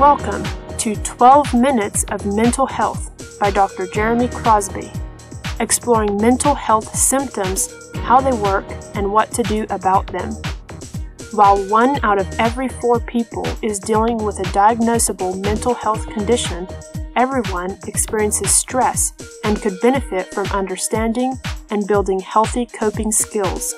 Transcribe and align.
Welcome 0.00 0.46
to 0.78 0.96
12 0.96 1.52
Minutes 1.52 2.04
of 2.04 2.24
Mental 2.24 2.64
Health 2.64 3.38
by 3.38 3.50
Dr. 3.50 3.86
Jeremy 3.86 4.28
Crosby, 4.28 4.90
exploring 5.60 6.16
mental 6.16 6.54
health 6.54 6.96
symptoms, 6.96 7.68
how 7.96 8.18
they 8.18 8.32
work, 8.32 8.64
and 8.94 9.12
what 9.12 9.30
to 9.32 9.42
do 9.42 9.66
about 9.68 10.06
them. 10.06 10.32
While 11.32 11.58
one 11.68 12.02
out 12.02 12.18
of 12.18 12.26
every 12.40 12.66
four 12.66 12.98
people 12.98 13.46
is 13.60 13.78
dealing 13.78 14.16
with 14.16 14.40
a 14.40 14.50
diagnosable 14.54 15.38
mental 15.38 15.74
health 15.74 16.06
condition, 16.06 16.66
everyone 17.14 17.78
experiences 17.86 18.54
stress 18.54 19.12
and 19.44 19.60
could 19.60 19.78
benefit 19.82 20.32
from 20.32 20.46
understanding 20.46 21.38
and 21.68 21.86
building 21.86 22.20
healthy 22.20 22.64
coping 22.64 23.12
skills. 23.12 23.74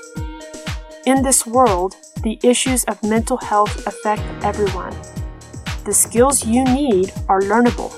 In 1.04 1.24
this 1.24 1.44
world, 1.44 1.96
the 2.22 2.38
issues 2.44 2.84
of 2.84 3.02
mental 3.02 3.38
health 3.38 3.88
affect 3.88 4.22
everyone. 4.44 4.94
The 5.84 5.92
skills 5.92 6.46
you 6.46 6.62
need 6.62 7.12
are 7.28 7.40
learnable, 7.40 7.90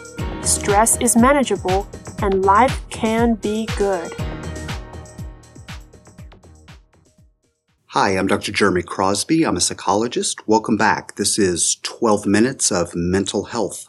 stress 0.43 0.99
is 1.03 1.17
manageable, 1.17 1.87
and 2.23 2.43
life 2.43 2.81
can 2.89 3.35
be 3.35 3.67
good. 3.77 4.11
Hi, 7.89 8.17
I'm 8.17 8.27
Dr. 8.27 8.53
Jeremy 8.53 8.81
Crosby. 8.81 9.45
I'm 9.45 9.59
a 9.59 9.61
psychologist. 9.61 10.49
Welcome 10.49 10.79
back. 10.79 11.17
This 11.17 11.39
is 11.39 11.77
12 11.83 12.25
minutes 12.25 12.73
of 12.73 12.95
mental 12.95 13.45
health. 13.45 13.87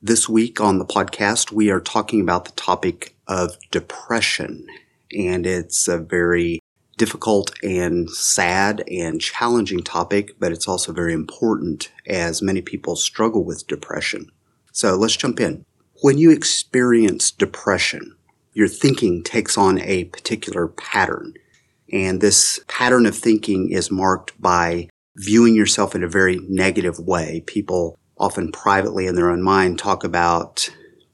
This 0.00 0.26
week 0.26 0.58
on 0.58 0.78
the 0.78 0.86
podcast, 0.86 1.52
we 1.52 1.68
are 1.68 1.80
talking 1.80 2.22
about 2.22 2.46
the 2.46 2.52
topic 2.52 3.14
of 3.26 3.58
depression. 3.70 4.66
And 5.14 5.44
it's 5.44 5.86
a 5.86 5.98
very 5.98 6.60
difficult 6.98 7.52
and 7.62 8.10
sad 8.10 8.84
and 8.90 9.20
challenging 9.20 9.82
topic, 9.82 10.38
but 10.38 10.52
it's 10.52 10.68
also 10.68 10.92
very 10.92 11.14
important 11.14 11.90
as 12.06 12.42
many 12.42 12.60
people 12.60 12.96
struggle 12.96 13.44
with 13.44 13.66
depression. 13.66 14.30
So 14.72 14.96
let's 14.96 15.16
jump 15.16 15.40
in. 15.40 15.64
When 16.02 16.18
you 16.18 16.30
experience 16.30 17.30
depression, 17.30 18.16
your 18.52 18.68
thinking 18.68 19.22
takes 19.22 19.56
on 19.56 19.80
a 19.80 20.04
particular 20.04 20.68
pattern. 20.68 21.34
And 21.92 22.20
this 22.20 22.60
pattern 22.68 23.06
of 23.06 23.16
thinking 23.16 23.70
is 23.70 23.90
marked 23.90 24.38
by 24.40 24.88
viewing 25.16 25.54
yourself 25.54 25.94
in 25.94 26.04
a 26.04 26.08
very 26.08 26.38
negative 26.48 26.98
way. 26.98 27.42
People 27.46 27.98
often 28.18 28.52
privately 28.52 29.06
in 29.06 29.14
their 29.14 29.30
own 29.30 29.42
mind 29.42 29.78
talk 29.78 30.04
about 30.04 30.68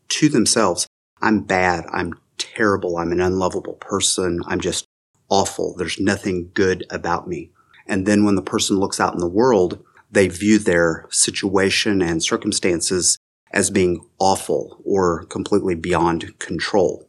to 0.08 0.28
themselves, 0.28 0.86
I'm 1.20 1.42
bad, 1.42 1.84
I'm 1.92 2.14
terrible, 2.39 2.98
I'm 2.98 3.12
an 3.12 3.20
unlovable 3.20 3.75
person, 3.75 4.41
I'm 4.47 4.61
just 4.61 4.86
awful. 5.28 5.75
There's 5.77 6.00
nothing 6.00 6.50
good 6.55 6.84
about 6.91 7.28
me. 7.28 7.50
And 7.86 8.06
then 8.06 8.25
when 8.25 8.34
the 8.34 8.42
person 8.42 8.78
looks 8.78 9.00
out 9.00 9.14
in 9.14 9.20
the 9.20 9.28
world, 9.28 9.84
they 10.11 10.28
view 10.28 10.58
their 10.58 11.06
situation 11.11 12.00
and 12.00 12.22
circumstances 12.22 13.19
as 13.52 13.70
being 13.70 14.05
awful 14.19 14.80
or 14.84 15.25
completely 15.25 15.75
beyond 15.75 16.39
control. 16.39 17.08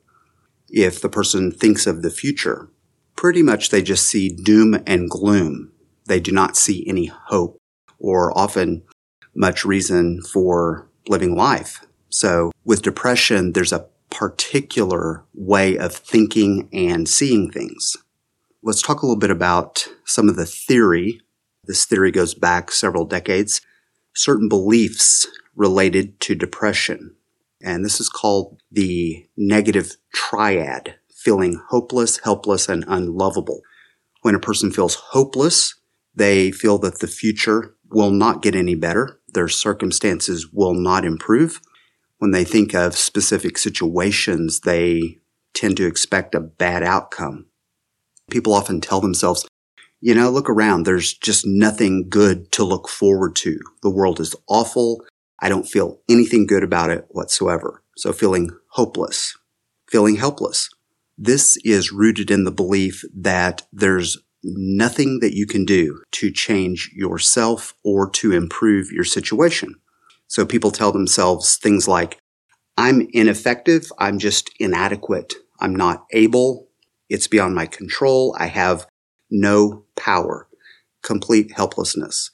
If 0.69 1.01
the 1.01 1.09
person 1.09 1.51
thinks 1.51 1.87
of 1.87 2.01
the 2.01 2.09
future, 2.09 2.69
pretty 3.15 3.41
much 3.41 3.69
they 3.69 3.81
just 3.81 4.07
see 4.07 4.29
doom 4.29 4.81
and 4.85 5.09
gloom. 5.09 5.71
They 6.05 6.19
do 6.19 6.31
not 6.31 6.57
see 6.57 6.85
any 6.87 7.05
hope 7.05 7.57
or 7.99 8.37
often 8.37 8.83
much 9.33 9.65
reason 9.65 10.21
for 10.21 10.87
living 11.07 11.35
life. 11.35 11.85
So 12.09 12.51
with 12.63 12.81
depression, 12.81 13.53
there's 13.53 13.73
a 13.73 13.87
particular 14.09 15.25
way 15.33 15.77
of 15.77 15.93
thinking 15.93 16.69
and 16.71 17.07
seeing 17.09 17.51
things. 17.51 17.97
Let's 18.67 18.81
talk 18.81 19.03
a 19.03 19.05
little 19.05 19.19
bit 19.19 19.29
about 19.29 19.87
some 20.05 20.27
of 20.27 20.37
the 20.37 20.45
theory. 20.47 21.21
This 21.65 21.85
theory 21.85 22.09
goes 22.09 22.33
back 22.33 22.71
several 22.71 23.05
decades. 23.05 23.61
Certain 24.15 24.49
beliefs 24.49 25.27
related 25.55 26.19
to 26.21 26.33
depression. 26.33 27.15
And 27.61 27.85
this 27.85 28.01
is 28.01 28.09
called 28.09 28.59
the 28.71 29.27
negative 29.37 29.97
triad, 30.15 30.95
feeling 31.15 31.61
hopeless, 31.69 32.17
helpless, 32.23 32.67
and 32.67 32.83
unlovable. 32.87 33.61
When 34.23 34.33
a 34.33 34.39
person 34.39 34.71
feels 34.71 34.95
hopeless, 34.95 35.75
they 36.15 36.49
feel 36.49 36.79
that 36.79 37.01
the 37.01 37.07
future 37.07 37.75
will 37.91 38.09
not 38.09 38.41
get 38.41 38.55
any 38.55 38.73
better. 38.73 39.19
Their 39.31 39.47
circumstances 39.47 40.51
will 40.51 40.73
not 40.73 41.05
improve. 41.05 41.61
When 42.17 42.31
they 42.31 42.43
think 42.43 42.73
of 42.73 42.97
specific 42.97 43.59
situations, 43.59 44.61
they 44.61 45.19
tend 45.53 45.77
to 45.77 45.85
expect 45.85 46.33
a 46.33 46.39
bad 46.39 46.81
outcome. 46.81 47.45
People 48.29 48.53
often 48.53 48.81
tell 48.81 49.01
themselves, 49.01 49.45
you 50.01 50.13
know, 50.13 50.29
look 50.29 50.49
around. 50.49 50.83
There's 50.83 51.13
just 51.13 51.45
nothing 51.45 52.09
good 52.09 52.51
to 52.53 52.63
look 52.63 52.89
forward 52.89 53.35
to. 53.37 53.59
The 53.81 53.89
world 53.89 54.19
is 54.19 54.35
awful. 54.47 55.03
I 55.39 55.49
don't 55.49 55.67
feel 55.67 55.99
anything 56.09 56.45
good 56.45 56.63
about 56.63 56.89
it 56.89 57.05
whatsoever. 57.09 57.83
So 57.97 58.11
feeling 58.11 58.49
hopeless, 58.71 59.37
feeling 59.89 60.15
helpless. 60.17 60.69
This 61.17 61.57
is 61.63 61.91
rooted 61.91 62.29
in 62.29 62.43
the 62.43 62.51
belief 62.51 63.03
that 63.15 63.63
there's 63.71 64.17
nothing 64.43 65.19
that 65.21 65.33
you 65.33 65.47
can 65.47 65.65
do 65.65 66.03
to 66.11 66.31
change 66.31 66.91
yourself 66.93 67.73
or 67.83 68.09
to 68.11 68.31
improve 68.31 68.91
your 68.91 69.05
situation. 69.05 69.75
So 70.27 70.45
people 70.45 70.71
tell 70.71 70.91
themselves 70.91 71.57
things 71.57 71.87
like, 71.87 72.19
I'm 72.77 73.07
ineffective. 73.13 73.91
I'm 73.97 74.19
just 74.19 74.51
inadequate. 74.59 75.33
I'm 75.59 75.75
not 75.75 76.05
able. 76.11 76.67
It's 77.09 77.27
beyond 77.27 77.55
my 77.55 77.65
control. 77.65 78.35
I 78.39 78.47
have 78.47 78.87
no 79.29 79.85
power, 79.95 80.47
complete 81.01 81.53
helplessness. 81.55 82.31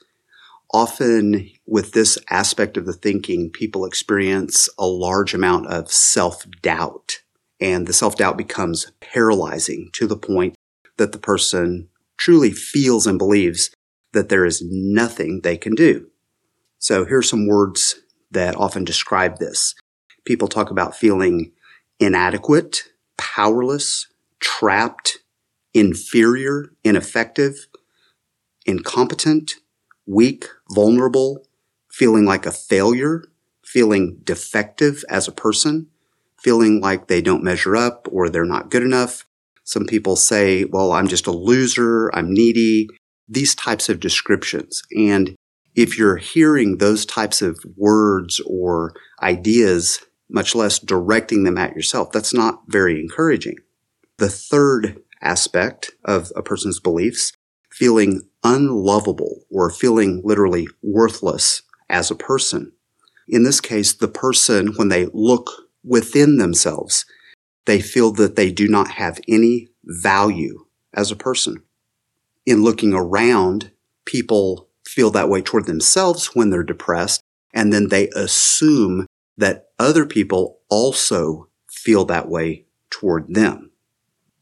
Often 0.74 1.50
with 1.66 1.92
this 1.92 2.18
aspect 2.30 2.78
of 2.78 2.86
the 2.86 2.94
thinking, 2.94 3.50
people 3.50 3.86
experience 3.86 4.70
a 4.80 4.86
large 4.86 5.34
amount 5.34 5.68
of 5.68 5.92
self-doubt 5.92 7.20
and 7.60 7.86
the 7.88 7.94
self-doubt 7.94 8.38
becomes 8.38 8.92
paralyzing 9.02 9.90
to 9.94 10.08
the 10.08 10.18
point 10.18 10.56
that 10.98 11.12
the 11.12 11.20
person 11.20 11.90
truly 12.18 12.52
feels 12.52 13.06
and 13.06 13.18
believes 13.18 13.72
that 14.14 14.30
there 14.30 14.46
is 14.46 14.62
nothing 14.66 15.42
they 15.42 15.58
can 15.58 15.76
do. 15.76 16.08
So 16.80 17.06
here's 17.06 17.30
some 17.30 17.48
words 17.48 17.96
that 18.31 18.56
often 18.56 18.84
describe 18.84 19.38
this. 19.38 19.76
People 20.26 20.48
talk 20.48 20.72
about 20.72 20.96
feeling 20.96 21.52
inadequate, 22.00 22.84
powerless, 23.18 24.08
trapped, 24.41 25.19
inferior, 25.74 26.74
ineffective, 26.84 27.68
incompetent, 28.66 29.53
weak, 30.06 30.47
vulnerable, 30.72 31.47
feeling 31.90 32.25
like 32.25 32.46
a 32.46 32.51
failure, 32.51 33.24
feeling 33.63 34.19
defective 34.24 35.03
as 35.09 35.28
a 35.28 35.31
person, 35.31 35.88
feeling 36.40 36.81
like 36.81 37.07
they 37.07 37.22
don't 37.22 37.44
measure 37.44 37.75
up 37.75 38.07
or 38.12 38.30
they're 38.30 38.44
not 38.44 38.69
good 38.69 38.84
enough. 38.84 39.25
Some 39.63 39.85
people 39.85 40.16
say, 40.16 40.66
well, 40.66 40.91
I'm 40.91 41.07
just 41.07 41.28
a 41.28 41.31
loser, 41.31 42.09
I'm 42.13 42.34
needy, 42.34 42.90
these 43.30 43.56
types 43.56 43.88
of 43.88 44.00
descriptions. 44.00 44.84
And 44.97 45.35
if 45.75 45.97
you're 45.97 46.18
hearing 46.18 46.78
those 46.78 47.06
types 47.06 47.41
of 47.41 47.63
words 47.78 48.41
or 48.46 48.94
ideas, 49.22 50.00
much 50.30 50.56
less 50.56 50.80
directing 50.80 51.44
them 51.44 51.57
at 51.57 51.75
yourself, 51.75 52.12
that's 52.12 52.34
not 52.34 52.63
very 52.68 53.00
encouraging. 53.00 53.56
The 54.22 54.30
third 54.30 55.02
aspect 55.24 55.90
of 56.06 56.32
a 56.36 56.44
person's 56.44 56.80
beliefs, 56.80 57.34
feeling 57.72 58.30
unlovable 58.44 59.46
or 59.50 59.72
feeling 59.72 60.22
literally 60.24 60.68
worthless 60.84 61.64
as 61.90 62.12
a 62.12 62.16
person. 62.16 62.72
In 63.28 63.42
this 63.42 63.60
case, 63.60 63.94
the 63.94 64.08
person, 64.08 64.74
when 64.76 64.90
they 64.90 65.08
look 65.12 65.50
within 65.84 66.38
themselves, 66.38 67.04
they 67.66 67.81
feel 67.81 68.12
that 68.12 68.36
they 68.36 68.52
do 68.52 68.68
not 68.68 68.92
have 68.92 69.20
any 69.28 69.70
value 69.86 70.66
as 70.94 71.10
a 71.10 71.16
person. 71.16 71.64
In 72.46 72.62
looking 72.62 72.94
around, 72.94 73.72
people 74.06 74.69
feel 74.86 75.10
that 75.10 75.30
way 75.30 75.42
toward 75.42 75.66
themselves 75.66 76.36
when 76.36 76.51
they're 76.51 76.62
depressed, 76.62 77.24
and 77.56 77.74
then 77.74 77.88
they 77.88 78.07
assume 78.10 79.07
that 79.36 79.69
other 79.80 80.06
people 80.06 80.60
also 80.69 81.50
feel 81.72 82.06
that 82.06 82.30
way 82.30 82.66
toward 82.92 83.34
them. 83.34 83.70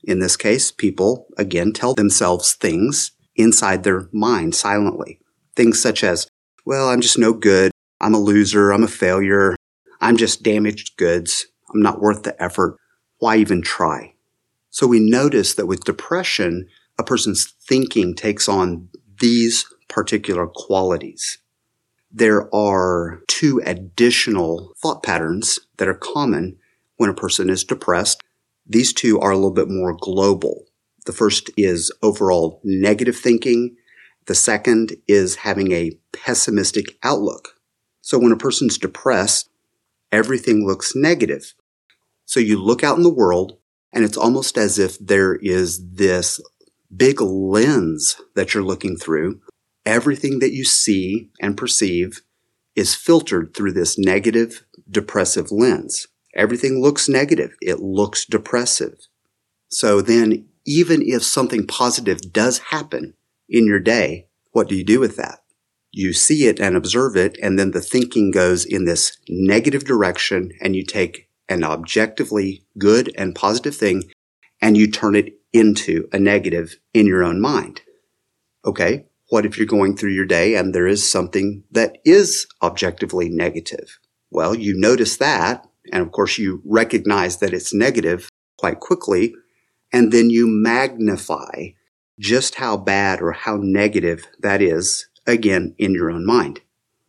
In 0.04 0.20
this 0.20 0.38
case, 0.38 0.72
people 0.72 1.28
again 1.38 1.74
tell 1.74 1.94
themselves 1.94 2.54
things 2.54 3.12
inside 3.36 3.84
their 3.84 4.08
mind 4.12 4.56
silently. 4.56 5.20
Things 5.56 5.82
such 5.82 6.04
as, 6.04 6.28
well, 6.66 6.90
I'm 6.90 7.02
just 7.02 7.18
no 7.18 7.34
good. 7.34 7.72
I'm 8.02 8.14
a 8.14 8.20
loser. 8.20 8.72
I'm 8.72 8.84
a 8.84 8.88
failure. 8.88 9.56
I'm 10.02 10.18
just 10.18 10.44
damaged 10.44 10.98
goods. 10.98 11.48
I'm 11.74 11.82
not 11.82 12.02
worth 12.02 12.24
the 12.24 12.42
effort. 12.42 12.78
Why 13.18 13.38
even 13.38 13.62
try? 13.62 14.14
So 14.70 14.88
we 14.88 15.00
notice 15.00 15.54
that 15.56 15.66
with 15.66 15.84
depression, 15.84 16.68
a 16.98 17.04
person's 17.04 17.54
thinking 17.62 18.16
takes 18.16 18.48
on 18.48 18.90
these 19.20 19.66
particular 19.90 20.48
qualities. 20.48 21.40
There 22.12 22.54
are 22.56 23.22
two 23.28 23.62
additional 23.66 24.74
thought 24.82 25.04
patterns 25.04 25.60
that 25.78 25.88
are 25.88 25.94
common 25.94 26.58
when 26.98 27.10
a 27.10 27.16
person 27.16 27.50
is 27.50 27.64
depressed 27.64 28.22
these 28.70 28.94
two 28.94 29.20
are 29.20 29.32
a 29.32 29.36
little 29.36 29.52
bit 29.52 29.68
more 29.68 29.98
global. 30.00 30.66
The 31.08 31.12
first 31.12 31.50
is 31.58 31.92
overall 32.04 32.62
negative 32.64 33.18
thinking. 33.18 33.76
The 34.28 34.36
second 34.36 34.96
is 35.08 35.38
having 35.38 35.72
a 35.72 35.98
pessimistic 36.14 36.98
outlook. 37.02 37.56
So 38.02 38.20
when 38.20 38.32
a 38.32 38.38
person's 38.38 38.78
depressed, 38.78 39.50
everything 40.12 40.68
looks 40.68 40.96
negative. 40.96 41.56
So 42.26 42.40
you 42.40 42.62
look 42.62 42.84
out 42.84 42.98
in 42.98 43.04
the 43.04 43.10
world 43.10 43.58
and 43.92 44.04
it's 44.04 44.18
almost 44.18 44.56
as 44.56 44.78
if 44.78 45.00
there 45.00 45.36
is 45.36 45.94
this 45.94 46.40
big 46.96 47.22
lens 47.22 48.22
that 48.36 48.54
you're 48.54 48.64
looking 48.64 48.96
through. 48.96 49.42
Everything 49.86 50.38
that 50.40 50.54
you 50.54 50.64
see 50.64 51.32
and 51.42 51.58
perceive 51.58 52.22
is 52.76 52.94
filtered 52.94 53.56
through 53.56 53.74
this 53.74 53.98
negative, 53.98 54.64
depressive 54.90 55.52
lens. 55.52 56.08
Everything 56.36 56.82
looks 56.82 57.10
negative. 57.10 57.56
It 57.62 57.80
looks 57.80 58.26
depressive. 58.26 59.08
So 59.70 60.02
then, 60.02 60.48
even 60.66 61.02
if 61.02 61.24
something 61.24 61.66
positive 61.68 62.34
does 62.34 62.60
happen 62.60 63.14
in 63.48 63.66
your 63.66 63.80
day, 63.80 64.28
what 64.52 64.68
do 64.68 64.76
you 64.76 64.84
do 64.84 65.00
with 65.00 65.16
that? 65.18 65.40
You 65.92 66.14
see 66.14 66.46
it 66.46 66.60
and 66.60 66.76
observe 66.76 67.16
it, 67.16 67.38
and 67.42 67.58
then 67.58 67.72
the 67.72 67.82
thinking 67.82 68.32
goes 68.32 68.66
in 68.66 68.86
this 68.86 69.18
negative 69.28 69.86
direction, 69.86 70.52
and 70.62 70.76
you 70.76 70.86
take 70.86 71.30
an 71.50 71.64
objectively 71.64 72.64
good 72.78 73.12
and 73.18 73.36
positive 73.36 73.76
thing 73.76 74.04
and 74.62 74.78
you 74.78 74.90
turn 74.90 75.16
it 75.16 75.34
into 75.52 76.08
a 76.14 76.20
negative 76.20 76.78
in 76.94 77.08
your 77.08 77.24
own 77.24 77.42
mind. 77.42 77.82
Okay, 78.64 79.06
what 79.30 79.46
if 79.46 79.58
you're 79.58 79.66
going 79.66 79.98
through 79.98 80.12
your 80.12 80.26
day 80.26 80.56
and 80.56 80.74
there 80.74 80.88
is 80.88 81.10
something 81.10 81.64
that 81.72 81.98
is 82.06 82.46
objectively 82.62 83.30
negative? 83.30 84.00
Well, 84.30 84.54
you 84.54 84.78
notice 84.78 85.18
that, 85.18 85.66
and 85.92 86.02
of 86.02 86.12
course 86.12 86.38
you 86.38 86.62
recognize 86.66 87.38
that 87.38 87.54
it's 87.54 87.74
negative 87.74 88.30
quite 88.58 88.80
quickly, 88.80 89.34
and 89.92 90.12
then 90.12 90.30
you 90.30 90.46
magnify 90.48 91.70
just 92.20 92.56
how 92.56 92.78
bad 92.78 93.22
or 93.22 93.32
how 93.32 93.58
negative 93.62 94.28
that 94.40 94.62
is, 94.62 95.08
again, 95.26 95.74
in 95.78 95.94
your 95.94 96.12
own 96.12 96.26
mind. 96.26 96.62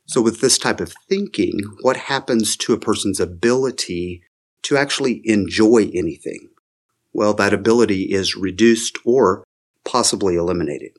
So 0.07 0.21
with 0.21 0.41
this 0.41 0.59
type 0.59 0.81
of 0.81 0.95
thinking, 1.09 1.61
what 1.83 1.97
happens 1.97 2.57
to 2.59 2.73
a 2.73 2.79
person's 2.79 3.21
ability 3.21 4.23
to 4.63 4.77
actually 4.77 5.21
enjoy 5.25 5.91
anything? 5.95 6.49
Well, 7.13 7.35
that 7.35 7.53
ability 7.53 8.13
is 8.13 8.37
reduced 8.37 8.99
or 9.05 9.45
possibly 9.85 10.37
eliminated. 10.37 10.93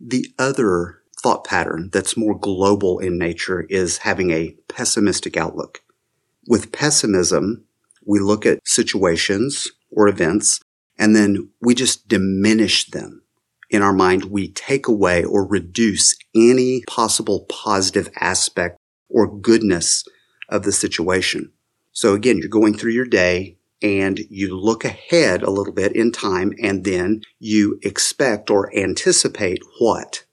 The 0.00 0.26
other 0.38 0.98
thought 1.20 1.44
pattern 1.44 1.90
that's 1.92 2.16
more 2.16 2.36
global 2.36 2.98
in 2.98 3.18
nature 3.18 3.60
is 3.62 3.98
having 3.98 4.30
a 4.30 4.56
pessimistic 4.68 5.36
outlook. 5.36 5.82
With 6.48 6.72
pessimism, 6.72 7.64
we 8.04 8.18
look 8.18 8.44
at 8.44 8.66
situations 8.66 9.70
or 9.90 10.08
events 10.08 10.60
and 10.98 11.14
then 11.14 11.50
we 11.60 11.74
just 11.74 12.08
diminish 12.08 12.86
them. 12.90 13.22
In 13.70 13.82
our 13.82 13.92
mind, 13.92 14.24
we 14.26 14.48
take 14.48 14.86
away 14.86 15.24
or 15.24 15.46
reduce 15.46 16.14
any 16.34 16.82
possible 16.86 17.46
positive 17.48 18.10
aspect 18.16 18.78
or 19.08 19.26
goodness 19.26 20.04
of 20.48 20.64
the 20.64 20.72
situation. 20.72 21.52
So 21.92 22.14
again, 22.14 22.38
you're 22.38 22.48
going 22.48 22.74
through 22.74 22.92
your 22.92 23.06
day 23.06 23.56
and 23.82 24.20
you 24.30 24.56
look 24.56 24.84
ahead 24.84 25.42
a 25.42 25.50
little 25.50 25.72
bit 25.72 25.94
in 25.96 26.12
time 26.12 26.52
and 26.62 26.84
then 26.84 27.22
you 27.38 27.78
expect 27.82 28.50
or 28.50 28.74
anticipate 28.76 29.62
what 29.78 30.24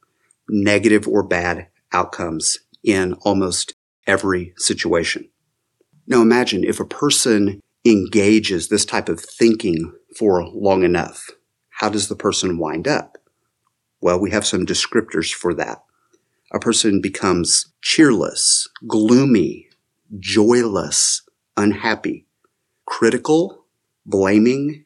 negative 0.48 1.08
or 1.08 1.24
bad 1.24 1.68
outcomes 1.92 2.60
in 2.84 3.14
almost 3.22 3.74
every 4.06 4.54
situation. 4.58 5.30
Now 6.10 6.24
imagine 6.24 6.64
if 6.64 6.80
a 6.80 6.86
person 6.86 7.62
engages 7.86 8.68
this 8.68 8.84
type 8.84 9.10
of 9.10 9.22
thinking 9.22 9.94
for 10.18 10.44
long 10.48 10.84
enough, 10.84 11.30
how 11.70 11.90
does 11.90 12.10
the 12.10 12.16
person 12.16 12.58
wind 12.58 12.88
up? 12.88 13.20
Well, 14.02 14.20
we 14.20 14.32
have 14.32 14.46
some 14.46 14.66
descriptors 14.66 15.32
for 15.32 15.54
that. 15.54 15.84
A 16.52 16.60
person 16.60 17.00
becomes 17.00 17.72
cheerless, 17.82 18.68
gloomy, 18.88 19.68
joyless, 20.18 21.22
unhappy, 21.56 22.26
critical, 22.88 23.66
blaming, 24.04 24.86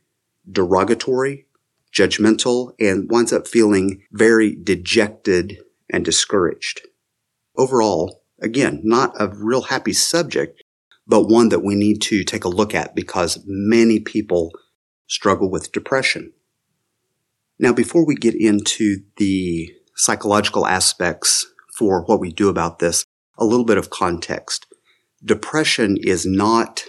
derogatory, 0.52 1.46
judgmental, 1.94 2.74
and 2.81 3.10
winds 3.10 3.31
up 3.31 3.48
feeling 3.48 4.04
very 4.12 4.58
dejected 4.62 5.60
and 5.90 6.04
discouraged. 6.04 6.81
Overall, 7.56 8.24
again, 8.42 8.81
not 8.84 9.14
a 9.18 9.30
real 9.30 9.62
happy 9.62 9.94
subject, 9.94 10.62
but 11.08 11.28
one 11.28 11.50
that 11.50 11.64
we 11.64 11.76
need 11.76 12.02
to 12.02 12.24
take 12.24 12.44
a 12.44 12.50
look 12.50 12.74
at 12.74 12.96
because 12.96 13.44
many 13.46 14.00
people 14.00 14.52
struggle 15.08 15.50
with 15.50 15.72
depression. 15.72 16.32
Now, 17.60 17.74
before 17.74 18.06
we 18.06 18.16
get 18.16 18.36
into 18.36 19.04
the 19.18 19.74
psychological 19.96 20.66
aspects 20.66 21.46
for 21.78 22.04
what 22.06 22.20
we 22.20 22.32
do 22.32 22.50
about 22.50 22.80
this, 22.80 23.06
a 23.38 23.46
little 23.46 23.66
bit 23.66 23.78
of 23.78 23.90
context 23.90 24.68
depression 25.26 25.98
is 26.02 26.26
not 26.26 26.84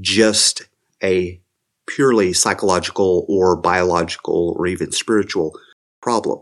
just 0.00 0.62
a 1.02 1.40
purely 1.86 2.32
psychological 2.32 3.24
or 3.28 3.56
biological 3.56 4.54
or 4.56 4.66
even 4.66 4.92
spiritual 4.92 5.58
problem. 6.02 6.40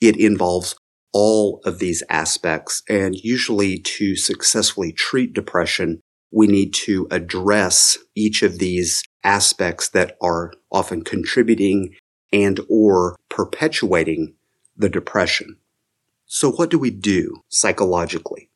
It 0.00 0.16
involves 0.16 0.74
all 1.12 1.60
of 1.64 1.78
these 1.78 2.02
aspects. 2.10 2.82
And 2.88 3.14
usually 3.14 3.78
to 3.78 4.16
successfully 4.16 4.92
treat 4.92 5.32
depression, 5.32 6.00
we 6.34 6.46
need 6.46 6.74
to 6.74 7.06
address 7.10 7.96
each 8.14 8.42
of 8.42 8.58
these 8.58 9.02
aspects 9.22 9.88
that 9.90 10.16
are 10.20 10.52
often 10.72 11.02
contributing 11.02 11.94
and 12.32 12.60
or 12.68 13.16
perpetuating 13.28 14.34
the 14.76 14.88
depression. 14.88 15.56
So 16.26 16.50
what 16.50 16.70
do 16.70 16.78
we 16.78 16.90
do 16.90 17.42
psychologically? 17.48 18.50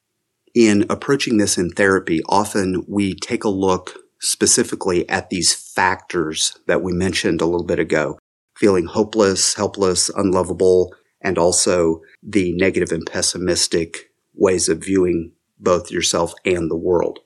in 0.58 0.84
approaching 0.90 1.36
this 1.36 1.56
in 1.56 1.70
therapy, 1.70 2.20
often 2.28 2.84
we 2.88 3.14
take 3.14 3.44
a 3.44 3.48
look 3.48 3.96
specifically 4.20 5.08
at 5.08 5.30
these 5.30 5.54
factors 5.54 6.58
that 6.66 6.82
we 6.82 6.92
mentioned 6.92 7.40
a 7.40 7.46
little 7.46 7.66
bit 7.66 7.78
ago 7.78 8.18
feeling 8.56 8.86
hopeless, 8.86 9.54
helpless, 9.54 10.08
unlovable, 10.16 10.92
and 11.20 11.38
also 11.38 12.00
the 12.24 12.52
negative 12.54 12.90
and 12.90 13.06
pessimistic 13.06 14.10
ways 14.34 14.68
of 14.68 14.82
viewing 14.82 15.30
both 15.60 15.92
yourself 15.92 16.32
and 16.44 16.68
the 16.68 16.76
world. 16.76 17.20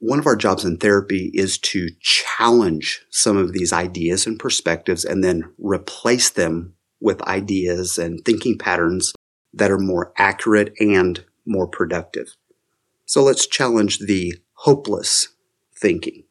One 0.00 0.20
of 0.20 0.26
our 0.26 0.36
jobs 0.36 0.64
in 0.64 0.76
therapy 0.76 1.32
is 1.34 1.58
to 1.58 1.88
challenge 2.00 3.04
some 3.10 3.36
of 3.36 3.52
these 3.52 3.72
ideas 3.72 4.26
and 4.26 4.38
perspectives 4.38 5.04
and 5.04 5.24
then 5.24 5.52
replace 5.58 6.30
them 6.30 6.74
with 7.00 7.20
ideas 7.22 7.98
and 7.98 8.24
thinking 8.24 8.58
patterns 8.58 9.12
that 9.52 9.72
are 9.72 9.78
more 9.78 10.12
accurate 10.16 10.72
and 10.78 11.24
more 11.44 11.66
productive. 11.66 12.36
So 13.06 13.24
let's 13.24 13.46
challenge 13.46 13.98
the 13.98 14.34
hopeless 14.52 15.28
thinking. 15.74 16.24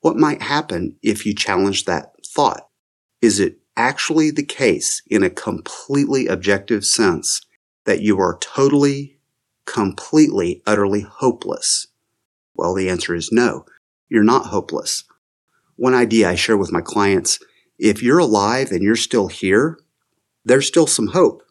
What 0.00 0.16
might 0.16 0.42
happen 0.42 0.96
if 1.02 1.24
you 1.24 1.34
challenge 1.34 1.84
that 1.84 2.14
thought? 2.26 2.68
Is 3.22 3.38
it 3.38 3.58
actually 3.76 4.32
the 4.32 4.44
case 4.44 5.02
in 5.06 5.22
a 5.22 5.30
completely 5.30 6.26
objective 6.26 6.84
sense 6.84 7.42
that 7.84 8.00
you 8.00 8.18
are 8.18 8.38
totally, 8.40 9.18
completely, 9.66 10.62
utterly 10.66 11.02
hopeless? 11.02 11.86
Well, 12.58 12.74
the 12.74 12.90
answer 12.90 13.14
is 13.14 13.30
no. 13.30 13.64
You're 14.08 14.24
not 14.24 14.46
hopeless. 14.46 15.04
One 15.76 15.94
idea 15.94 16.28
I 16.28 16.34
share 16.34 16.56
with 16.56 16.72
my 16.72 16.80
clients, 16.80 17.38
if 17.78 18.02
you're 18.02 18.18
alive 18.18 18.72
and 18.72 18.82
you're 18.82 18.96
still 18.96 19.28
here, 19.28 19.78
there's 20.44 20.66
still 20.66 20.88
some 20.88 21.08
hope. 21.08 21.44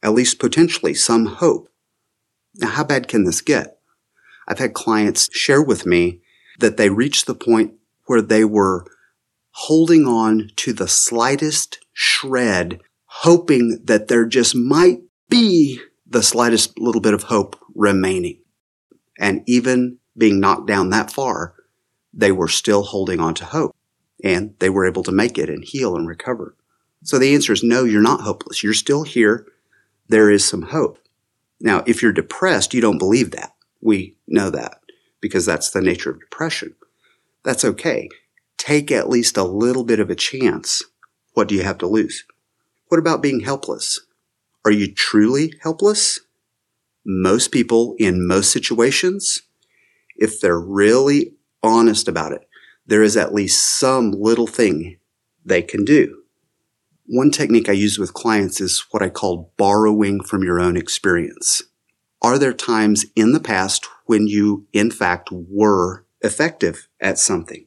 At 0.00 0.14
least 0.14 0.38
potentially 0.38 0.94
some 0.94 1.26
hope. 1.26 1.68
Now, 2.54 2.68
how 2.68 2.84
bad 2.84 3.08
can 3.08 3.24
this 3.24 3.40
get? 3.40 3.78
I've 4.46 4.60
had 4.60 4.74
clients 4.74 5.28
share 5.36 5.62
with 5.62 5.86
me 5.86 6.20
that 6.60 6.76
they 6.76 6.88
reached 6.88 7.26
the 7.26 7.34
point 7.34 7.74
where 8.06 8.22
they 8.22 8.44
were 8.44 8.86
holding 9.50 10.06
on 10.06 10.50
to 10.56 10.72
the 10.72 10.86
slightest 10.86 11.80
shred, 11.92 12.80
hoping 13.06 13.80
that 13.84 14.06
there 14.06 14.24
just 14.24 14.54
might 14.54 15.00
be 15.28 15.80
the 16.06 16.22
slightest 16.22 16.78
little 16.78 17.00
bit 17.00 17.14
of 17.14 17.24
hope 17.24 17.58
remaining. 17.74 18.40
And 19.18 19.42
even 19.46 19.98
being 20.16 20.40
knocked 20.40 20.66
down 20.66 20.90
that 20.90 21.12
far, 21.12 21.54
they 22.12 22.32
were 22.32 22.48
still 22.48 22.82
holding 22.82 23.20
on 23.20 23.34
to 23.34 23.44
hope 23.44 23.74
and 24.22 24.54
they 24.58 24.70
were 24.70 24.86
able 24.86 25.02
to 25.02 25.12
make 25.12 25.36
it 25.38 25.50
and 25.50 25.64
heal 25.64 25.96
and 25.96 26.08
recover. 26.08 26.54
So 27.02 27.18
the 27.18 27.34
answer 27.34 27.52
is 27.52 27.62
no, 27.62 27.84
you're 27.84 28.00
not 28.00 28.22
hopeless. 28.22 28.62
You're 28.62 28.72
still 28.72 29.02
here. 29.02 29.46
There 30.08 30.30
is 30.30 30.46
some 30.46 30.62
hope. 30.62 30.98
Now, 31.60 31.82
if 31.86 32.02
you're 32.02 32.12
depressed, 32.12 32.74
you 32.74 32.80
don't 32.80 32.98
believe 32.98 33.30
that. 33.32 33.54
We 33.80 34.16
know 34.26 34.50
that 34.50 34.80
because 35.20 35.44
that's 35.44 35.70
the 35.70 35.82
nature 35.82 36.10
of 36.10 36.20
depression. 36.20 36.74
That's 37.42 37.64
okay. 37.64 38.08
Take 38.56 38.90
at 38.90 39.10
least 39.10 39.36
a 39.36 39.44
little 39.44 39.84
bit 39.84 40.00
of 40.00 40.08
a 40.08 40.14
chance. 40.14 40.82
What 41.34 41.48
do 41.48 41.54
you 41.54 41.62
have 41.62 41.78
to 41.78 41.86
lose? 41.86 42.24
What 42.88 42.98
about 42.98 43.22
being 43.22 43.40
helpless? 43.40 44.00
Are 44.64 44.70
you 44.70 44.92
truly 44.92 45.54
helpless? 45.60 46.20
Most 47.04 47.52
people 47.52 47.94
in 47.98 48.26
most 48.26 48.50
situations, 48.50 49.42
if 50.16 50.40
they're 50.40 50.60
really 50.60 51.34
honest 51.62 52.08
about 52.08 52.32
it, 52.32 52.48
there 52.86 53.02
is 53.02 53.16
at 53.16 53.34
least 53.34 53.78
some 53.78 54.12
little 54.12 54.46
thing 54.46 54.98
they 55.44 55.62
can 55.62 55.84
do. 55.84 56.22
One 57.06 57.30
technique 57.30 57.68
I 57.68 57.72
use 57.72 57.98
with 57.98 58.14
clients 58.14 58.60
is 58.60 58.86
what 58.90 59.02
I 59.02 59.10
call 59.10 59.52
borrowing 59.56 60.22
from 60.22 60.42
your 60.42 60.60
own 60.60 60.76
experience. 60.76 61.62
Are 62.22 62.38
there 62.38 62.54
times 62.54 63.04
in 63.14 63.32
the 63.32 63.40
past 63.40 63.86
when 64.06 64.26
you, 64.26 64.66
in 64.72 64.90
fact, 64.90 65.28
were 65.30 66.06
effective 66.22 66.88
at 67.00 67.18
something? 67.18 67.66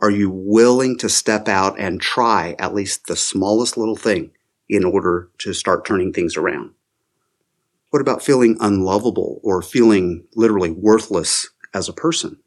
Are 0.00 0.10
you 0.10 0.30
willing 0.30 0.98
to 0.98 1.08
step 1.08 1.48
out 1.48 1.78
and 1.78 2.00
try 2.00 2.54
at 2.58 2.74
least 2.74 3.06
the 3.06 3.16
smallest 3.16 3.76
little 3.76 3.96
thing 3.96 4.30
in 4.68 4.84
order 4.84 5.30
to 5.38 5.54
start 5.54 5.84
turning 5.84 6.12
things 6.12 6.36
around? 6.36 6.72
What 7.90 8.02
about 8.02 8.22
feeling 8.22 8.58
unlovable 8.60 9.40
or 9.42 9.62
feeling 9.62 10.26
literally 10.34 10.70
worthless 10.70 11.48
as 11.72 11.88
a 11.88 11.94
person? 11.94 12.38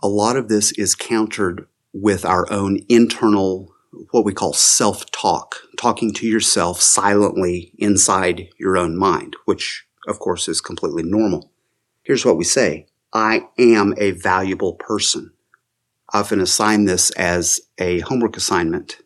A 0.00 0.08
lot 0.08 0.36
of 0.36 0.48
this 0.48 0.70
is 0.72 0.94
countered 0.94 1.66
with 1.92 2.24
our 2.24 2.50
own 2.50 2.78
internal, 2.88 3.74
what 4.12 4.24
we 4.24 4.32
call 4.32 4.52
self 4.52 5.10
talk, 5.10 5.56
talking 5.76 6.12
to 6.14 6.28
yourself 6.28 6.80
silently 6.80 7.72
inside 7.76 8.50
your 8.56 8.78
own 8.78 8.96
mind, 8.96 9.34
which 9.46 9.84
of 10.06 10.20
course 10.20 10.46
is 10.46 10.60
completely 10.60 11.02
normal. 11.02 11.50
Here's 12.04 12.24
what 12.24 12.36
we 12.36 12.44
say. 12.44 12.86
I 13.12 13.48
am 13.58 13.94
a 13.98 14.12
valuable 14.12 14.74
person. 14.74 15.32
I 16.12 16.20
often 16.20 16.40
assign 16.40 16.84
this 16.84 17.10
as 17.12 17.60
a 17.78 17.98
homework 18.00 18.36
assignment. 18.36 18.98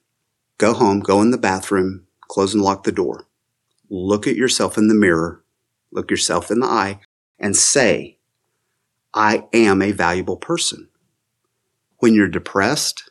Go 0.59 0.75
home, 0.75 1.01
go 1.01 1.23
in 1.23 1.31
the 1.31 1.39
bathroom, 1.39 2.07
close 2.29 2.53
and 2.53 2.63
lock 2.63 2.85
the 2.85 2.93
door. 2.93 3.27
Look 3.89 4.27
at 4.27 4.37
yourself 4.37 4.77
in 4.77 4.89
the 4.89 4.95
mirror, 4.95 5.45
look 5.97 6.11
yourself 6.11 6.51
in 6.53 6.61
the 6.61 6.67
eye, 6.67 7.01
and 7.39 7.57
say, 7.57 8.19
I 9.13 9.45
am 9.53 9.83
a 9.83 9.93
valuable 9.93 10.37
person. 10.37 10.89
When 11.99 12.15
you're 12.15 12.29
depressed, 12.29 13.11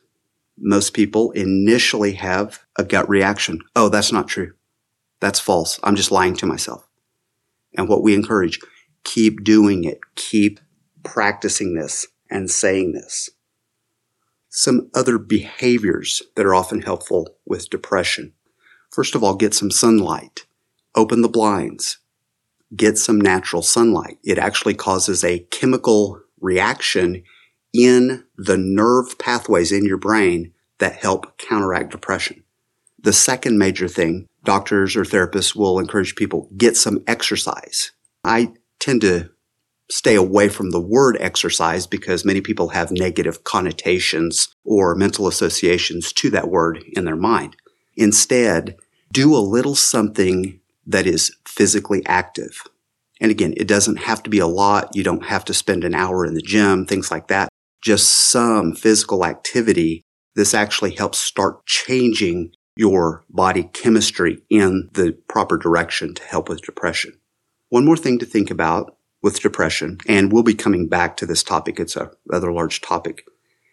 most 0.57 0.93
people 0.93 1.31
initially 1.31 2.13
have 2.13 2.63
a 2.77 2.83
gut 2.83 3.09
reaction. 3.09 3.59
Oh, 3.75 3.89
that's 3.89 4.11
not 4.11 4.27
true. 4.27 4.53
That's 5.19 5.39
false. 5.39 5.79
I'm 5.83 5.95
just 5.95 6.11
lying 6.11 6.35
to 6.37 6.45
myself. 6.45 6.87
And 7.75 7.89
what 7.89 8.03
we 8.03 8.13
encourage, 8.13 8.59
keep 9.03 9.43
doing 9.43 9.83
it. 9.83 9.99
Keep 10.15 10.59
practicing 11.03 11.73
this 11.73 12.07
and 12.29 12.49
saying 12.49 12.93
this. 12.93 13.29
Some 14.49 14.89
other 14.95 15.17
behaviors 15.17 16.21
that 16.35 16.45
are 16.45 16.55
often 16.55 16.81
helpful 16.81 17.35
with 17.45 17.69
depression. 17.69 18.33
First 18.91 19.15
of 19.15 19.23
all, 19.23 19.35
get 19.35 19.53
some 19.53 19.71
sunlight. 19.71 20.45
Open 20.95 21.21
the 21.21 21.27
blinds. 21.27 21.97
Get 22.75 22.97
some 22.97 23.19
natural 23.19 23.61
sunlight. 23.61 24.17
It 24.23 24.37
actually 24.37 24.73
causes 24.73 25.23
a 25.23 25.39
chemical 25.51 26.21
reaction 26.39 27.23
in 27.73 28.23
the 28.37 28.57
nerve 28.57 29.17
pathways 29.19 29.71
in 29.71 29.85
your 29.85 29.97
brain 29.97 30.53
that 30.79 30.95
help 30.95 31.37
counteract 31.37 31.91
depression. 31.91 32.43
The 32.99 33.13
second 33.13 33.57
major 33.57 33.87
thing, 33.87 34.27
doctors 34.43 34.95
or 34.95 35.03
therapists 35.03 35.55
will 35.55 35.79
encourage 35.79 36.15
people 36.15 36.49
get 36.57 36.75
some 36.75 37.03
exercise. 37.05 37.91
I 38.23 38.53
tend 38.79 39.01
to 39.01 39.29
stay 39.89 40.15
away 40.15 40.49
from 40.49 40.71
the 40.71 40.81
word 40.81 41.17
exercise 41.19 41.85
because 41.85 42.25
many 42.25 42.41
people 42.41 42.69
have 42.69 42.91
negative 42.91 43.43
connotations 43.43 44.49
or 44.63 44.95
mental 44.95 45.27
associations 45.27 46.11
to 46.13 46.29
that 46.31 46.49
word 46.49 46.83
in 46.93 47.05
their 47.05 47.15
mind. 47.15 47.55
Instead, 47.95 48.77
do 49.11 49.35
a 49.35 49.37
little 49.37 49.75
something 49.75 50.59
that 50.85 51.07
is 51.07 51.35
physically 51.47 52.05
active. 52.05 52.61
And 53.21 53.31
again, 53.31 53.53
it 53.57 53.67
doesn't 53.67 53.97
have 53.97 54.21
to 54.23 54.29
be 54.29 54.39
a 54.39 54.47
lot. 54.47 54.95
You 54.95 55.03
don't 55.03 55.25
have 55.25 55.45
to 55.45 55.53
spend 55.53 55.83
an 55.83 55.95
hour 55.95 56.25
in 56.25 56.33
the 56.33 56.41
gym, 56.41 56.85
things 56.85 57.11
like 57.11 57.27
that. 57.27 57.49
Just 57.81 58.09
some 58.09 58.73
physical 58.73 59.25
activity. 59.25 60.01
This 60.35 60.53
actually 60.53 60.95
helps 60.95 61.17
start 61.17 61.65
changing 61.65 62.51
your 62.75 63.23
body 63.29 63.69
chemistry 63.71 64.41
in 64.49 64.89
the 64.93 65.17
proper 65.29 65.57
direction 65.57 66.13
to 66.13 66.23
help 66.23 66.49
with 66.49 66.61
depression. 66.61 67.13
One 67.69 67.85
more 67.85 67.97
thing 67.97 68.19
to 68.19 68.25
think 68.25 68.51
about 68.51 68.97
with 69.21 69.41
depression, 69.41 69.97
and 70.07 70.31
we'll 70.31 70.43
be 70.43 70.53
coming 70.53 70.87
back 70.87 71.17
to 71.17 71.25
this 71.25 71.41
topic. 71.41 71.79
It's 71.79 71.95
a 71.95 72.11
rather 72.27 72.51
large 72.51 72.81
topic. 72.81 73.25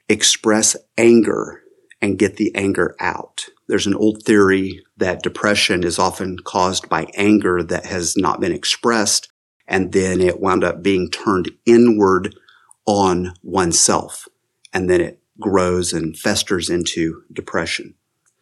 Express 0.09 0.77
anger 0.97 1.63
and 2.01 2.19
get 2.19 2.37
the 2.37 2.55
anger 2.55 2.95
out. 3.01 3.47
There's 3.73 3.87
an 3.87 3.95
old 3.95 4.23
theory 4.25 4.85
that 4.99 5.23
depression 5.23 5.83
is 5.83 5.99
often 5.99 6.37
caused 6.41 6.91
by 6.91 7.07
anger 7.15 7.63
that 7.63 7.87
has 7.87 8.19
not 8.19 8.39
been 8.39 8.53
expressed, 8.53 9.33
and 9.67 9.93
then 9.93 10.21
it 10.21 10.41
wound 10.41 10.63
up 10.63 10.83
being 10.83 11.09
turned 11.09 11.51
inward 11.65 12.37
on 12.85 13.33
oneself, 13.43 14.29
and 14.75 14.91
then 14.91 15.01
it 15.01 15.23
grows 15.41 15.95
and 15.95 16.19
festers 16.19 16.69
into 16.69 17.23
depression. 17.33 17.95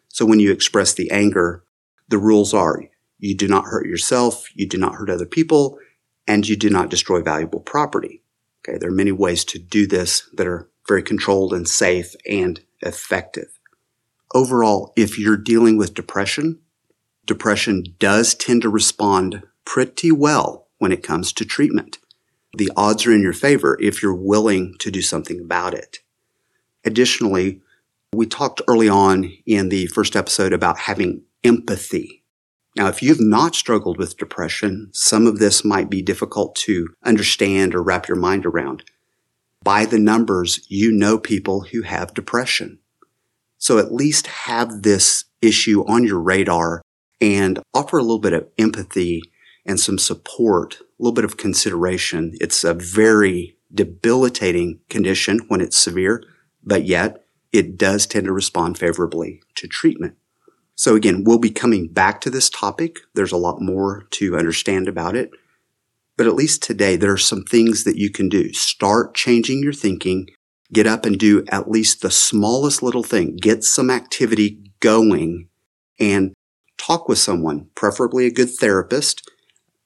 So 0.09 0.27
when 0.27 0.41
you 0.41 0.51
express 0.51 0.95
the 0.95 1.09
anger, 1.13 1.63
the 2.09 2.19
rules 2.19 2.53
are 2.53 2.83
you 3.21 3.37
do 3.37 3.47
not 3.47 3.67
hurt 3.67 3.87
yourself, 3.87 4.49
you 4.57 4.67
do 4.67 4.79
not 4.79 4.97
hurt 4.97 5.11
other 5.11 5.27
people, 5.27 5.79
and 6.27 6.49
you 6.49 6.57
do 6.57 6.71
not 6.71 6.91
destroy 6.91 7.23
valuable 7.23 7.61
property. 7.61 8.21
Okay, 8.69 8.79
there 8.79 8.89
are 8.89 8.93
many 8.93 9.13
ways 9.13 9.45
to 9.45 9.61
do 9.61 9.87
this 9.87 10.29
that 10.33 10.49
are 10.49 10.69
very 10.89 11.05
controlled 11.05 11.53
and 11.53 11.69
safe 11.69 12.17
and 12.29 12.63
effective. 12.81 13.60
Overall, 14.35 14.93
if 14.97 15.19
you're 15.19 15.37
dealing 15.37 15.77
with 15.77 15.95
depression, 15.95 16.61
depression 17.27 17.85
does 17.99 18.35
tend 18.35 18.63
to 18.63 18.69
respond 18.69 19.43
pretty 19.65 20.13
well 20.13 20.69
when 20.79 20.93
it 20.93 21.03
comes 21.03 21.33
to 21.33 21.45
treatment. 21.45 21.99
The 22.57 22.71
odds 22.77 23.07
are 23.07 23.13
in 23.13 23.23
your 23.23 23.33
favor 23.33 23.79
if 23.81 24.03
you're 24.03 24.15
willing 24.15 24.75
to 24.79 24.91
do 24.91 25.03
something 25.03 25.41
about 25.41 25.75
it. 25.75 25.99
Additionally, 26.85 27.61
we 28.13 28.27
talked 28.27 28.63
early 28.67 28.89
on 28.89 29.33
in 29.47 29.69
the 29.69 29.87
first 29.87 30.17
episode 30.17 30.53
about 30.53 30.79
having 30.79 31.23
empathy 31.45 32.21
now, 32.77 32.87
if 32.87 33.03
you've 33.03 33.21
not 33.21 33.55
struggled 33.55 33.99
with 33.99 34.17
depression, 34.17 34.91
some 34.93 35.27
of 35.27 35.39
this 35.39 35.65
might 35.65 35.91
be 35.91 36.03
difficult 36.03 36.55
to 36.57 36.89
understand 37.05 37.75
or 37.75 37.83
wrap 37.83 38.07
your 38.07 38.17
mind 38.17 38.47
around. 38.47 38.85
By 39.63 39.85
the 39.85 39.99
numbers, 39.99 40.61
you 40.69 40.93
know 40.93 41.19
people 41.19 41.63
who 41.63 41.83
have 41.83 42.15
depression. 42.15 42.79
So 43.61 43.79
at 43.79 43.93
least 43.93 44.27
have 44.27 44.83
this 44.83 45.27
issue 45.41 45.85
on 45.87 46.03
your 46.03 46.19
radar 46.19 46.83
and 47.21 47.61
offer 47.75 47.99
a 47.99 48.03
little 48.03 48.19
bit 48.19 48.33
of 48.33 48.49
empathy 48.59 49.23
and 49.67 49.79
some 49.79 49.99
support, 49.99 50.81
a 50.81 50.85
little 50.99 51.15
bit 51.15 51.27
of 51.27 51.37
consideration. 51.37 52.33
It's 52.41 52.65
a 52.65 52.75
very 52.75 53.59
debilitating 53.73 54.81
condition 54.89 55.41
when 55.49 55.61
it's 55.61 55.79
severe, 55.79 56.25
but 56.65 56.87
yet 56.87 57.25
it 57.53 57.77
does 57.77 58.07
tend 58.07 58.25
to 58.25 58.33
respond 58.33 58.79
favorably 58.79 59.43
to 59.57 59.69
treatment. 59.69 60.17
So 60.75 60.97
again, 60.97 61.25
we'll 61.25 61.39
be 61.39 61.51
coming 61.51 61.89
back 61.89 62.23
to 62.23 62.31
this 62.31 62.49
topic. 62.49 63.01
There's 63.15 63.33
a 63.33 63.37
lot 63.37 63.61
more 63.61 64.07
to 64.13 64.39
understand 64.39 64.89
about 64.89 65.15
it. 65.15 65.31
But 66.17 66.27
at 66.27 66.35
least 66.35 66.63
today, 66.63 66.97
there 66.97 67.13
are 67.13 67.19
some 67.19 67.45
things 67.45 67.85
that 67.85 67.97
you 67.97 68.11
can 68.11 68.31
do. 68.31 68.53
Start 68.55 69.15
changing 69.15 69.63
your 69.63 69.75
thinking. 69.75 70.31
Get 70.73 70.87
up 70.87 71.05
and 71.05 71.19
do 71.19 71.45
at 71.49 71.71
least 71.71 72.01
the 72.01 72.11
smallest 72.11 72.83
little 72.83 73.03
thing. 73.03 73.37
Get 73.37 73.65
some 73.65 73.91
activity 73.91 74.73
going 74.81 75.49
and 75.99 76.33
talk 76.79 77.09
with 77.09 77.19
someone, 77.19 77.69
preferably 77.75 78.27
a 78.27 78.31
good 78.31 78.51
therapist. 78.51 79.29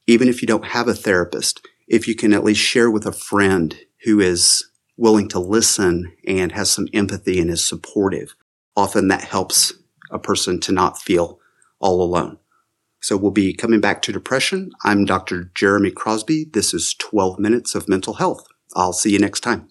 Even 0.07 0.29
if 0.29 0.43
you 0.43 0.49
don't 0.49 0.67
have 0.67 0.87
a 0.87 0.95
therapist, 0.95 1.67
if 1.89 2.07
you 2.07 2.15
can 2.15 2.33
at 2.33 2.45
least 2.45 2.61
share 2.61 2.91
with 2.91 3.07
a 3.07 3.13
friend 3.13 3.79
who 4.05 4.21
is 4.21 4.71
willing 4.97 5.29
to 5.29 5.39
listen 5.39 6.13
and 6.27 6.53
has 6.53 6.71
some 6.71 6.89
empathy 6.93 7.41
and 7.41 7.51
is 7.51 7.65
supportive. 7.65 8.35
Often 8.77 9.09
that 9.09 9.25
helps 9.25 9.73
a 10.11 10.19
person 10.19 10.61
to 10.61 10.73
not 10.73 11.01
feel 11.01 11.41
all 11.81 12.03
alone. 12.03 12.39
So 13.01 13.17
we'll 13.17 13.33
be 13.33 13.55
coming 13.55 13.81
back 13.81 14.03
to 14.03 14.13
depression. 14.13 14.71
I'm 14.85 15.05
Dr. 15.05 15.51
Jeremy 15.55 15.91
Crosby. 15.91 16.45
This 16.45 16.73
is 16.73 16.95
12 16.95 17.39
Minutes 17.39 17.75
of 17.75 17.89
Mental 17.89 18.15
Health. 18.15 18.47
I'll 18.75 18.93
see 18.93 19.11
you 19.11 19.19
next 19.19 19.41
time. 19.41 19.69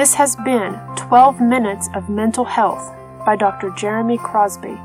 This 0.00 0.14
has 0.14 0.34
been 0.34 0.80
12 0.96 1.42
Minutes 1.42 1.90
of 1.92 2.08
Mental 2.08 2.46
Health 2.46 2.90
by 3.26 3.36
Dr. 3.36 3.68
Jeremy 3.76 4.16
Crosby. 4.16 4.80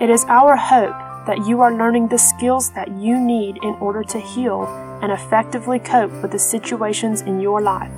It 0.00 0.10
is 0.10 0.26
our 0.28 0.54
hope 0.54 0.98
that 1.26 1.46
you 1.46 1.62
are 1.62 1.74
learning 1.74 2.08
the 2.08 2.18
skills 2.18 2.68
that 2.72 2.90
you 2.90 3.18
need 3.18 3.56
in 3.62 3.74
order 3.80 4.04
to 4.04 4.20
heal 4.20 4.66
and 5.00 5.10
effectively 5.10 5.78
cope 5.78 6.12
with 6.20 6.30
the 6.30 6.38
situations 6.38 7.22
in 7.22 7.40
your 7.40 7.62
life. 7.62 7.90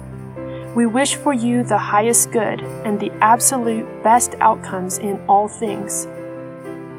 We 0.76 0.86
wish 0.86 1.16
for 1.16 1.32
you 1.32 1.64
the 1.64 1.78
highest 1.78 2.30
good 2.30 2.60
and 2.84 3.00
the 3.00 3.10
absolute 3.20 4.04
best 4.04 4.36
outcomes 4.38 4.98
in 4.98 5.18
all 5.26 5.48
things. 5.48 6.06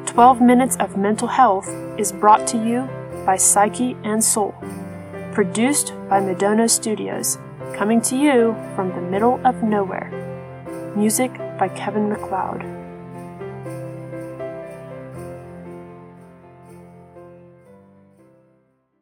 12 0.04 0.42
Minutes 0.42 0.76
of 0.76 0.98
Mental 0.98 1.28
Health 1.28 1.70
is 1.98 2.12
brought 2.12 2.46
to 2.48 2.62
you 2.62 2.86
by 3.24 3.36
Psyche 3.36 3.96
and 4.04 4.22
Soul. 4.22 4.54
Produced 5.32 5.94
by 6.10 6.20
Madonna 6.20 6.68
Studios, 6.68 7.38
coming 7.78 8.00
to 8.00 8.16
you 8.16 8.56
from 8.74 8.88
the 8.88 9.00
middle 9.00 9.40
of 9.46 9.62
nowhere. 9.62 10.10
Music 10.96 11.32
by 11.60 11.68
Kevin 11.68 12.08
MacLeod. 12.08 12.77